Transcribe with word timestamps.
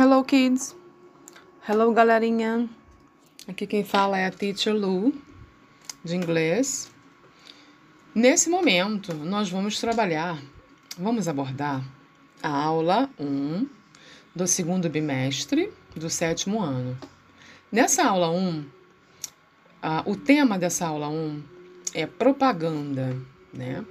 Hello, 0.00 0.22
kids. 0.22 0.76
Hello, 1.68 1.92
galerinha. 1.92 2.70
Aqui 3.48 3.66
quem 3.66 3.82
fala 3.82 4.16
é 4.16 4.26
a 4.26 4.30
Teacher 4.30 4.72
Lu, 4.72 5.12
de 6.04 6.14
inglês. 6.14 6.88
Nesse 8.14 8.48
momento, 8.48 9.12
nós 9.12 9.50
vamos 9.50 9.80
trabalhar, 9.80 10.40
vamos 10.96 11.26
abordar 11.26 11.82
a 12.40 12.48
aula 12.48 13.10
1 13.18 13.68
do 14.36 14.46
segundo 14.46 14.88
bimestre 14.88 15.72
do 15.96 16.08
sétimo 16.08 16.62
ano. 16.62 16.96
Nessa 17.72 18.04
aula 18.04 18.30
1, 18.30 18.64
o 20.06 20.14
tema 20.14 20.56
dessa 20.56 20.86
aula 20.86 21.08
1 21.08 21.42
é 21.92 22.06
propaganda, 22.06 23.16
né? 23.52 23.84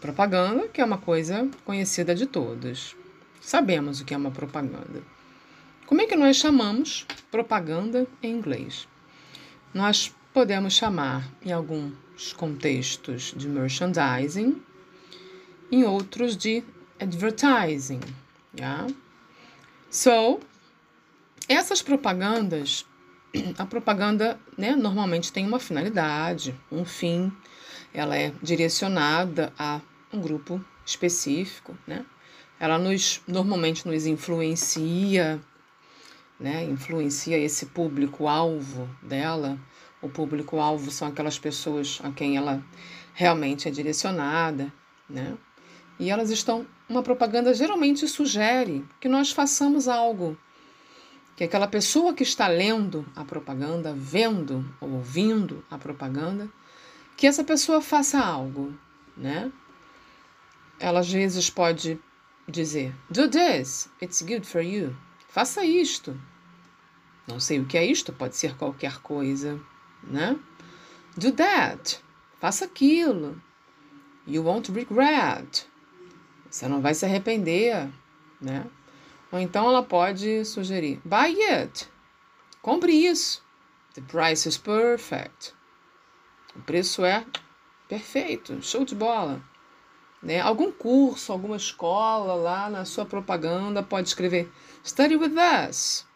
Propaganda, 0.00 0.68
que 0.68 0.80
é 0.80 0.84
uma 0.84 0.98
coisa 0.98 1.50
conhecida 1.64 2.14
de 2.14 2.24
todos. 2.24 2.94
Sabemos 3.40 4.00
o 4.00 4.04
que 4.04 4.14
é 4.14 4.16
uma 4.16 4.30
propaganda. 4.30 5.02
Como 5.86 6.00
é 6.00 6.06
que 6.06 6.16
nós 6.16 6.36
chamamos 6.36 7.06
propaganda 7.30 8.06
em 8.22 8.32
inglês? 8.32 8.88
Nós 9.72 10.14
podemos 10.32 10.72
chamar, 10.72 11.28
em 11.44 11.52
alguns 11.52 12.32
contextos, 12.32 13.34
de 13.36 13.46
merchandising, 13.46 14.62
em 15.70 15.84
outros 15.84 16.38
de 16.38 16.64
advertising. 16.98 18.00
Yeah? 18.58 18.86
So, 19.90 20.40
essas 21.48 21.82
propagandas, 21.82 22.86
a 23.58 23.66
propaganda 23.66 24.40
né, 24.56 24.74
normalmente 24.74 25.30
tem 25.30 25.46
uma 25.46 25.60
finalidade, 25.60 26.54
um 26.72 26.86
fim, 26.86 27.30
ela 27.92 28.16
é 28.16 28.32
direcionada 28.42 29.52
a 29.58 29.82
um 30.10 30.18
grupo 30.18 30.64
específico, 30.86 31.76
né? 31.86 32.06
Ela 32.58 32.78
nos 32.78 33.20
normalmente 33.26 33.86
nos 33.86 34.06
influencia 34.06 35.40
né, 36.38 36.64
influencia 36.64 37.38
esse 37.38 37.66
público-alvo 37.66 38.88
dela. 39.02 39.58
O 40.02 40.08
público-alvo 40.08 40.90
são 40.90 41.08
aquelas 41.08 41.38
pessoas 41.38 42.00
a 42.02 42.10
quem 42.10 42.36
ela 42.36 42.62
realmente 43.14 43.68
é 43.68 43.70
direcionada, 43.70 44.72
né? 45.08 45.36
E 45.98 46.10
elas 46.10 46.30
estão. 46.30 46.66
Uma 46.88 47.02
propaganda 47.02 47.54
geralmente 47.54 48.06
sugere 48.06 48.84
que 49.00 49.08
nós 49.08 49.30
façamos 49.30 49.88
algo. 49.88 50.36
Que 51.36 51.44
aquela 51.44 51.66
pessoa 51.66 52.12
que 52.12 52.22
está 52.22 52.46
lendo 52.46 53.06
a 53.16 53.24
propaganda, 53.24 53.94
vendo 53.96 54.64
ou 54.80 54.90
ouvindo 54.90 55.64
a 55.70 55.78
propaganda, 55.78 56.48
que 57.16 57.26
essa 57.26 57.42
pessoa 57.42 57.80
faça 57.80 58.20
algo, 58.20 58.74
né? 59.16 59.50
Ela 60.78 61.00
às 61.00 61.10
vezes 61.10 61.48
pode 61.48 61.98
dizer: 62.46 62.94
Do 63.08 63.28
this, 63.28 63.88
it's 64.02 64.20
good 64.20 64.46
for 64.46 64.60
you. 64.60 64.94
Faça 65.34 65.64
isto. 65.64 66.16
Não 67.26 67.40
sei 67.40 67.58
o 67.58 67.66
que 67.66 67.76
é 67.76 67.84
isto, 67.84 68.12
pode 68.12 68.36
ser 68.36 68.56
qualquer 68.56 69.00
coisa, 69.00 69.60
né? 70.04 70.38
Do 71.16 71.32
that. 71.32 71.98
Faça 72.38 72.66
aquilo. 72.66 73.42
You 74.28 74.44
won't 74.44 74.70
regret. 74.70 75.66
Você 76.48 76.68
não 76.68 76.80
vai 76.80 76.94
se 76.94 77.04
arrepender, 77.04 77.90
né? 78.40 78.64
Ou 79.32 79.40
então 79.40 79.66
ela 79.66 79.82
pode 79.82 80.44
sugerir: 80.44 81.00
Buy 81.04 81.42
it. 81.50 81.88
Compre 82.62 82.92
isso. 82.92 83.44
The 83.94 84.02
price 84.02 84.48
is 84.48 84.56
perfect. 84.56 85.52
O 86.54 86.62
preço 86.62 87.04
é 87.04 87.26
perfeito, 87.88 88.62
show 88.62 88.84
de 88.84 88.94
bola. 88.94 89.42
Né? 90.24 90.40
Algum 90.40 90.72
curso, 90.72 91.30
alguma 91.30 91.56
escola 91.56 92.34
lá 92.34 92.70
na 92.70 92.86
sua 92.86 93.04
propaganda 93.04 93.82
pode 93.82 94.08
escrever 94.08 94.50
Study 94.82 95.16
with 95.16 95.34
us. 95.68 96.06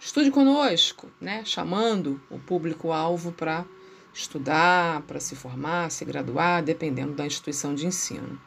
Estude 0.00 0.32
conosco, 0.32 1.08
né? 1.20 1.44
chamando 1.44 2.20
o 2.28 2.38
público-alvo 2.40 3.30
para 3.30 3.64
estudar, 4.12 5.02
para 5.02 5.20
se 5.20 5.36
formar, 5.36 5.90
se 5.90 6.04
graduar, 6.04 6.62
dependendo 6.62 7.14
da 7.14 7.24
instituição 7.24 7.74
de 7.74 7.86
ensino. 7.86 8.38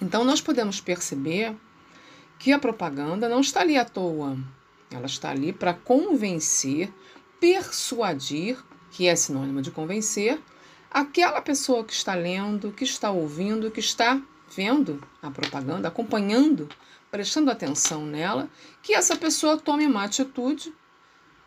Então, 0.00 0.24
nós 0.24 0.40
podemos 0.40 0.80
perceber 0.80 1.54
que 2.38 2.52
a 2.52 2.58
propaganda 2.58 3.28
não 3.28 3.40
está 3.40 3.60
ali 3.60 3.76
à 3.76 3.84
toa. 3.84 4.36
Ela 4.90 5.06
está 5.06 5.30
ali 5.30 5.52
para 5.52 5.74
convencer, 5.74 6.92
persuadir, 7.38 8.58
que 8.90 9.06
é 9.06 9.14
sinônimo 9.14 9.60
de 9.60 9.70
convencer, 9.70 10.40
aquela 10.90 11.40
pessoa 11.40 11.84
que 11.84 11.92
está 11.92 12.14
lendo, 12.14 12.72
que 12.72 12.84
está 12.84 13.10
ouvindo, 13.10 13.70
que 13.70 13.80
está 13.80 14.20
vendo 14.54 15.02
a 15.22 15.30
propaganda, 15.30 15.88
acompanhando, 15.88 16.68
prestando 17.10 17.50
atenção 17.50 18.04
nela, 18.04 18.48
que 18.82 18.94
essa 18.94 19.16
pessoa 19.16 19.58
tome 19.58 19.86
uma 19.86 20.04
atitude 20.04 20.72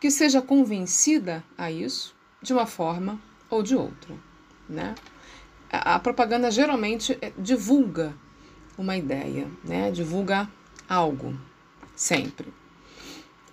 que 0.00 0.10
seja 0.10 0.42
convencida 0.42 1.44
a 1.56 1.70
isso 1.70 2.14
de 2.40 2.52
uma 2.52 2.66
forma 2.66 3.20
ou 3.48 3.62
de 3.62 3.76
outra, 3.76 4.14
né? 4.68 4.94
A, 5.70 5.98
propaganda 5.98 6.50
geralmente 6.50 7.16
é, 7.20 7.32
divulga 7.38 8.14
uma 8.76 8.96
ideia, 8.96 9.48
né? 9.64 9.90
Divulga 9.90 10.48
algo, 10.88 11.38
sempre. 11.94 12.52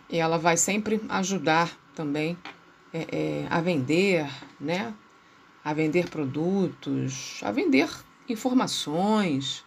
E 0.10 0.18
ela 0.18 0.38
vai 0.38 0.58
sempre 0.58 1.00
ajudar 1.08 1.72
também 1.94 2.38
é, 2.92 3.08
é, 3.12 3.48
a 3.50 3.62
vender, 3.62 4.28
né? 4.60 4.94
A 5.70 5.74
vender 5.74 6.10
produtos, 6.10 7.42
a 7.44 7.52
vender 7.52 7.88
informações, 8.28 9.64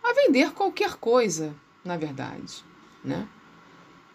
a 0.00 0.12
vender 0.14 0.52
qualquer 0.52 0.94
coisa, 0.94 1.52
na 1.84 1.96
verdade, 1.96 2.64
né? 3.04 3.26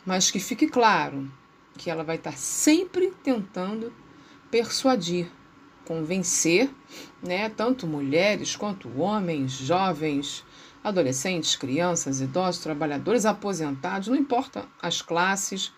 Mas 0.05 0.31
que 0.31 0.39
fique 0.39 0.69
claro 0.69 1.29
que 1.77 1.89
ela 1.89 2.01
vai 2.01 2.15
estar 2.15 2.37
sempre 2.37 3.11
tentando 3.21 3.91
persuadir, 4.49 5.29
convencer, 5.83 6.73
né, 7.21 7.49
tanto 7.49 7.85
mulheres 7.85 8.55
quanto 8.55 8.97
homens, 8.97 9.51
jovens, 9.51 10.45
adolescentes, 10.81 11.57
crianças, 11.57 12.21
idosos, 12.21 12.63
trabalhadores, 12.63 13.25
aposentados, 13.25 14.07
não 14.07 14.15
importa 14.15 14.65
as 14.81 15.01
classes, 15.01 15.73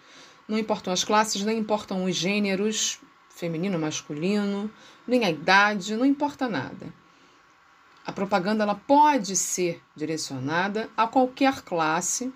não 0.47 0.59
importam 0.59 0.93
as 0.93 1.03
classes, 1.03 1.43
nem 1.43 1.57
importam 1.57 2.05
os 2.05 2.15
gêneros, 2.15 2.99
feminino, 3.39 3.79
masculino, 3.79 4.69
nem 5.07 5.23
a 5.23 5.29
idade, 5.29 5.95
não 5.95 6.05
importa 6.05 6.49
nada. 6.49 6.93
A 8.05 8.11
propaganda 8.11 8.63
ela 8.63 8.75
pode 8.75 9.35
ser 9.35 9.81
direcionada 9.95 10.89
a 10.97 11.07
qualquer 11.07 11.61
classe, 11.61 12.33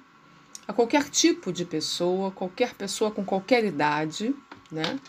a 0.68 0.72
qualquer 0.72 1.10
tipo 1.10 1.52
de 1.52 1.66
pessoa, 1.66 2.32
qualquer 2.32 2.74
pessoa 2.74 3.12
com 3.12 3.26
qualquer 3.26 3.66
idade, 3.66 4.34
né? 4.72 5.00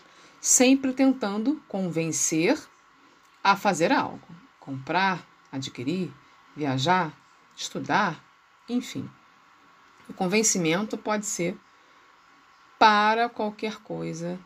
Sempre 0.41 0.91
tentando 0.91 1.61
convencer 1.67 2.59
a 3.43 3.55
fazer 3.55 3.91
algo, 3.91 4.27
comprar, 4.59 5.25
adquirir, 5.51 6.11
viajar, 6.55 7.13
estudar, 7.55 8.21
enfim. 8.67 9.09
O 10.09 10.13
convencimento 10.13 10.97
pode 10.97 11.25
ser 11.25 11.57
para 12.77 13.29
qualquer 13.29 13.77
coisa 13.77 14.37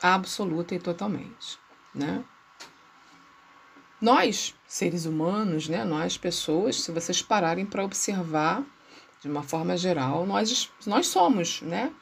absoluta 0.00 0.74
e 0.74 0.78
totalmente, 0.78 1.58
né? 1.94 2.24
Nós, 4.00 4.54
seres 4.66 5.06
humanos, 5.06 5.68
né, 5.68 5.84
nós 5.84 6.16
pessoas, 6.16 6.80
se 6.80 6.92
vocês 6.92 7.20
pararem 7.20 7.66
para 7.66 7.84
observar 7.84 8.64
de 9.20 9.28
uma 9.28 9.42
forma 9.42 9.76
geral, 9.76 10.24
nós, 10.24 10.70
nós 10.86 11.08
somos, 11.08 11.60
né? 11.62 11.92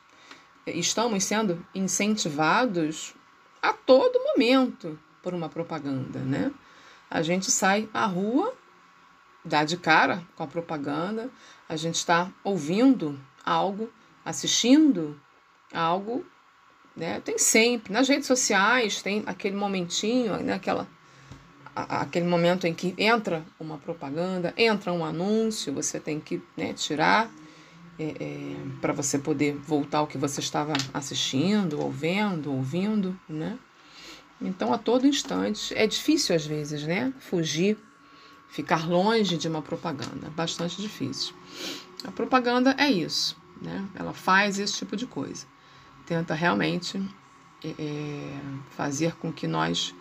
Estamos 0.66 1.24
sendo 1.24 1.64
incentivados 1.74 3.14
a 3.62 3.72
todo 3.72 4.22
momento 4.22 4.98
por 5.22 5.32
uma 5.32 5.48
propaganda, 5.48 6.18
né? 6.20 6.52
A 7.08 7.22
gente 7.22 7.50
sai 7.50 7.88
à 7.94 8.04
rua, 8.04 8.52
dá 9.44 9.64
de 9.64 9.76
cara 9.76 10.22
com 10.34 10.42
a 10.42 10.46
propaganda, 10.46 11.30
a 11.68 11.76
gente 11.76 11.94
está 11.94 12.30
ouvindo 12.44 13.18
algo, 13.44 13.90
assistindo 14.24 15.18
algo 15.72 16.26
né? 16.96 17.20
Tem 17.20 17.38
sempre. 17.38 17.92
Nas 17.92 18.08
redes 18.08 18.26
sociais 18.26 19.02
tem 19.02 19.22
aquele 19.26 19.54
momentinho, 19.54 20.36
né? 20.38 20.54
Aquela, 20.54 20.88
a, 21.74 22.00
aquele 22.00 22.26
momento 22.26 22.66
em 22.66 22.72
que 22.72 22.94
entra 22.96 23.44
uma 23.60 23.76
propaganda, 23.76 24.54
entra 24.56 24.92
um 24.92 25.04
anúncio, 25.04 25.72
você 25.72 26.00
tem 26.00 26.18
que 26.18 26.42
né, 26.56 26.72
tirar 26.72 27.30
é, 27.98 28.04
é, 28.04 28.56
para 28.80 28.92
você 28.92 29.18
poder 29.18 29.54
voltar 29.54 29.98
ao 29.98 30.06
que 30.06 30.16
você 30.16 30.40
estava 30.40 30.72
assistindo, 30.94 31.80
ou 31.80 31.90
vendo, 31.90 32.52
ouvindo, 32.52 33.18
né? 33.28 33.58
Então, 34.40 34.72
a 34.72 34.78
todo 34.78 35.06
instante, 35.06 35.74
é 35.74 35.86
difícil 35.86 36.34
às 36.34 36.46
vezes, 36.46 36.82
né? 36.82 37.12
Fugir, 37.18 37.78
ficar 38.50 38.88
longe 38.88 39.36
de 39.36 39.48
uma 39.48 39.62
propaganda, 39.62 40.30
bastante 40.30 40.80
difícil. 40.80 41.34
A 42.04 42.10
propaganda 42.10 42.74
é 42.78 42.90
isso, 42.90 43.36
né? 43.60 43.86
Ela 43.94 44.12
faz 44.12 44.58
esse 44.58 44.74
tipo 44.74 44.94
de 44.94 45.06
coisa 45.06 45.46
tenta 46.06 46.34
realmente 46.34 47.02
é, 47.62 47.68
é, 47.68 48.40
fazer 48.70 49.16
com 49.16 49.32
que 49.32 49.46
nós 49.46 49.94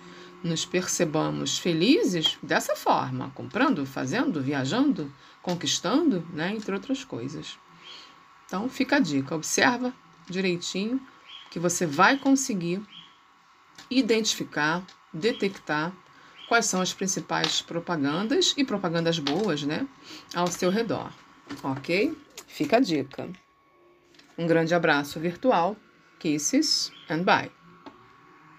nos 0.43 0.63
percebamos 0.63 1.57
felizes 1.57 2.37
dessa 2.41 2.75
forma, 2.75 3.31
comprando, 3.33 3.85
fazendo, 3.85 4.41
viajando, 4.41 5.11
conquistando, 5.41 6.25
né, 6.31 6.53
entre 6.53 6.73
outras 6.73 7.03
coisas. 7.03 7.57
Então, 8.45 8.69
fica 8.69 8.97
a 8.97 8.99
dica, 8.99 9.35
observa 9.35 9.91
direitinho 10.29 11.01
que 11.49 11.59
você 11.59 11.85
vai 11.85 12.17
conseguir 12.17 12.81
identificar, 13.89 14.85
detectar 15.11 15.91
quais 16.47 16.65
são 16.65 16.79
as 16.79 16.93
principais 16.93 17.61
propagandas 17.61 18.53
e 18.55 18.63
propagandas 18.63 19.17
boas, 19.17 19.63
né, 19.63 19.87
ao 20.35 20.47
seu 20.47 20.69
redor. 20.69 21.11
Ok? 21.63 22.15
Fica 22.47 22.77
a 22.77 22.79
dica. 22.79 23.27
Um 24.37 24.45
grande 24.45 24.75
abraço 24.75 25.19
virtual. 25.19 25.75
Kisses 26.19 26.91
and 27.09 27.25
bye. 27.25 27.49